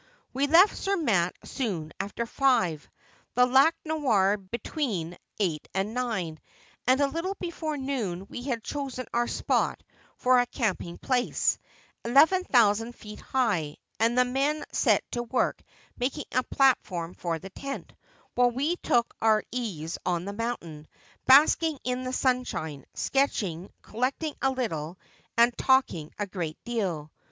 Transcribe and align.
'We 0.33 0.47
left 0.47 0.75
Zermatt 0.75 1.35
soon 1.43 1.93
after 1.99 2.25
five, 2.25 2.89
the 3.35 3.45
Lac 3.45 3.75
Noir 3.85 4.35
between 4.35 5.15
eight 5.37 5.67
and 5.75 5.93
nine, 5.93 6.39
and 6.87 6.99
a 6.99 7.07
little 7.07 7.35
before 7.39 7.77
noon 7.77 8.25
we 8.25 8.41
had 8.41 8.63
chosen 8.63 9.05
our 9.13 9.27
spot 9.27 9.83
for 10.17 10.39
a 10.39 10.47
camping 10.47 10.97
place, 10.97 11.59
eleven 12.03 12.43
thousand 12.45 12.93
feet 12.95 13.19
high, 13.21 13.77
and 13.99 14.17
the 14.17 14.25
men 14.25 14.63
set 14.71 15.03
to 15.11 15.21
work 15.21 15.61
making 15.99 16.25
a 16.31 16.41
platform 16.45 17.13
for 17.13 17.37
the 17.37 17.51
tent, 17.51 17.93
while 18.33 18.49
we 18.49 18.77
took 18.77 19.13
our 19.21 19.43
ease 19.51 19.99
on 20.03 20.25
the 20.25 20.33
mountain, 20.33 20.87
basking 21.27 21.77
in 21.83 22.05
the 22.05 22.11
sunshine, 22.11 22.85
sketching, 22.95 23.69
col 23.83 23.99
lecting 23.99 24.33
a 24.41 24.49
little, 24.49 24.97
and 25.37 25.55
talking 25.59 26.11
a 26.17 26.25
great 26.25 26.57
deal. 26.63 27.11